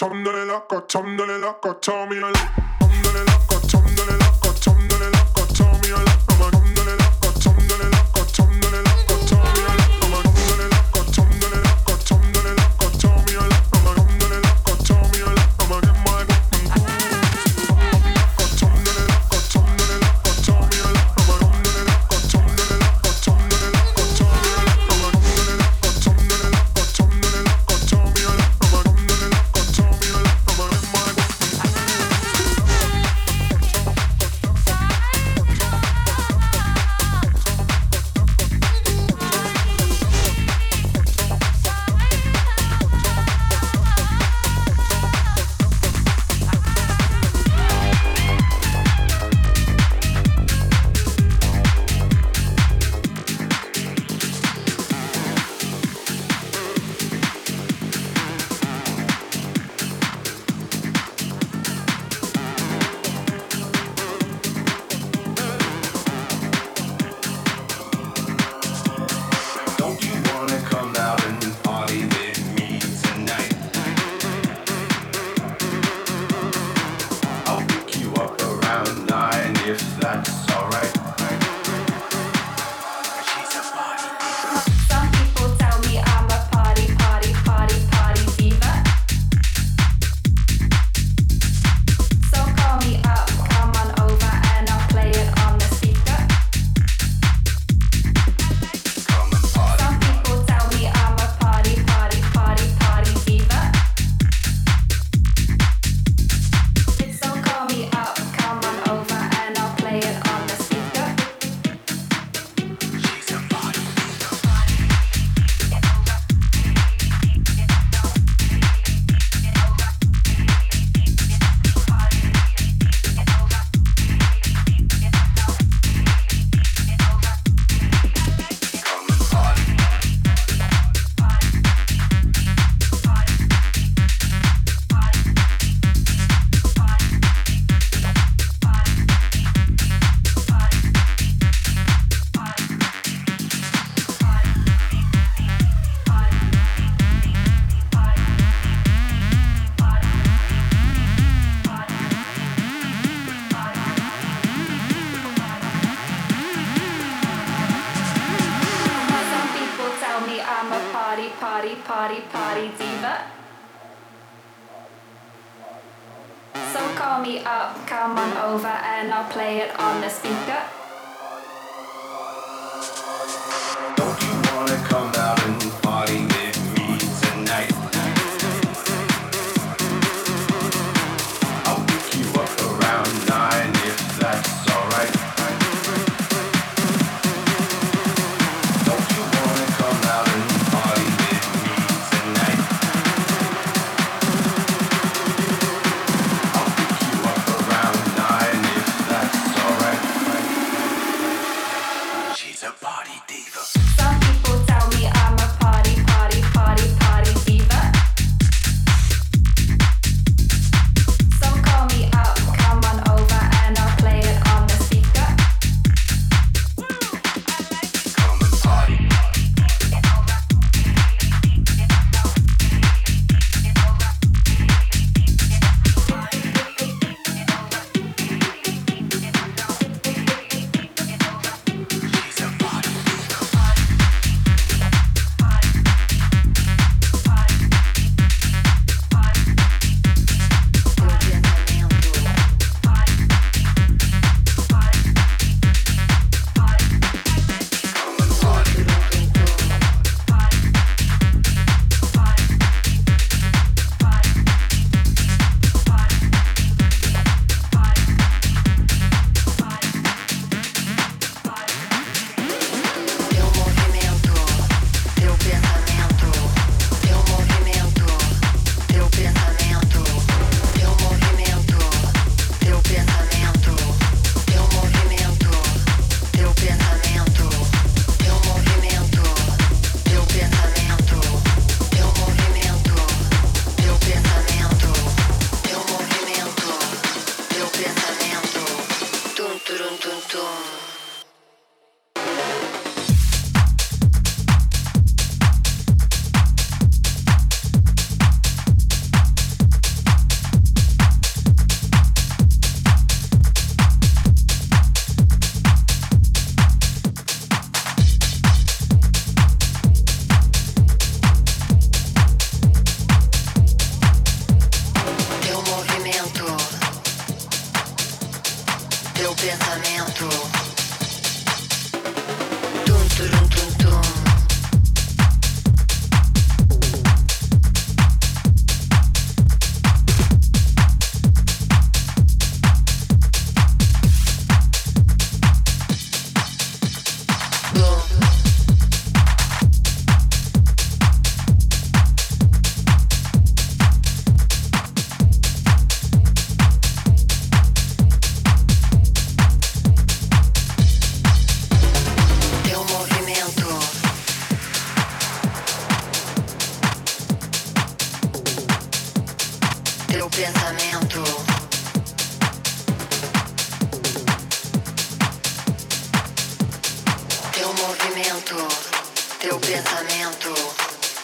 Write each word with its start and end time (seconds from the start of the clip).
Don't 0.00 0.24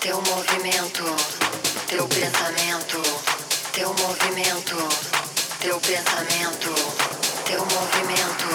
teu 0.06 0.22
movimento, 0.22 1.02
teu 1.88 2.06
pensamento, 2.06 3.02
teu 3.72 3.88
movimento, 3.88 4.76
teu 5.58 5.80
pensamento, 5.80 6.72
teu 7.44 7.58
movimento, 7.58 8.48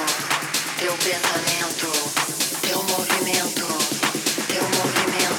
teu 0.80 0.93
pensamento, 0.93 1.91
teu 2.62 2.82
movimento, 2.84 3.68
teu 4.47 4.64
movimento. 4.64 5.31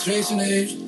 Strange 0.00 0.28
to 0.28 0.40
age. 0.40 0.79